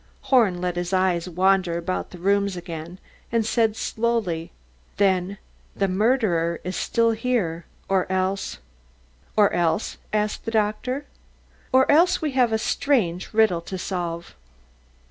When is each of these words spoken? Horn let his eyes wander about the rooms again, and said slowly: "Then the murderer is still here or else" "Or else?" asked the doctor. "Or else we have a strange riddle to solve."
Horn 0.33 0.59
let 0.59 0.77
his 0.77 0.93
eyes 0.93 1.29
wander 1.29 1.77
about 1.77 2.09
the 2.09 2.17
rooms 2.17 2.57
again, 2.57 2.97
and 3.31 3.45
said 3.45 3.75
slowly: 3.75 4.51
"Then 4.97 5.37
the 5.75 5.87
murderer 5.87 6.59
is 6.63 6.75
still 6.75 7.11
here 7.11 7.65
or 7.87 8.11
else" 8.11 8.57
"Or 9.37 9.53
else?" 9.53 9.97
asked 10.11 10.45
the 10.45 10.49
doctor. 10.49 11.05
"Or 11.71 11.85
else 11.91 12.19
we 12.19 12.31
have 12.31 12.51
a 12.51 12.57
strange 12.57 13.31
riddle 13.31 13.61
to 13.61 13.77
solve." 13.77 14.33